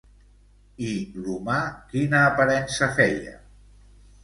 [0.87, 0.93] I
[1.25, 1.59] l'humà,
[1.93, 3.39] quina aparença feia?